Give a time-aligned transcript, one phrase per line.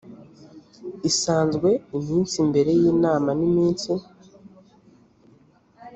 [1.09, 3.91] isanzwe iminsi mbere y inama n iminsi